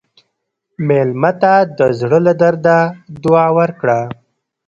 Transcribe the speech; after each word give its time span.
مېلمه 0.87 1.31
ته 1.41 1.53
د 1.77 1.79
زړه 1.99 2.19
له 2.27 2.33
درده 2.41 2.77
دعا 3.23 3.47
ورکړه. 3.59 3.99